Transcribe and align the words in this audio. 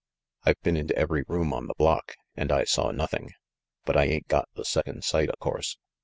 "I've 0.45 0.59
been 0.63 0.77
into 0.77 0.95
every 0.97 1.23
room 1.27 1.53
on 1.53 1.67
the 1.67 1.75
block, 1.77 2.15
and 2.35 2.51
I 2.51 2.63
saw 2.63 2.89
nothing. 2.89 3.33
But 3.85 3.95
I 3.97 4.05
ain't 4.05 4.27
got 4.27 4.49
the 4.55 4.65
second 4.65 5.03
sight, 5.03 5.29
o' 5.29 5.35
course. 5.39 5.77